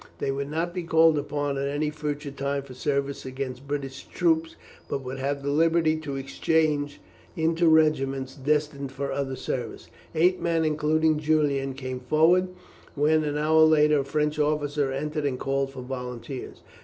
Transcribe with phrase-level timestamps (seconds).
[0.17, 4.55] They would not be called upon at any future time for service against British troops,
[4.89, 6.99] but would have the liberty to exchange
[7.35, 9.89] into regiments destined for other service.
[10.15, 12.47] Eight men, including Julian, came forward,
[12.95, 16.63] when, an hour later, a French officer entered and called for volunteers.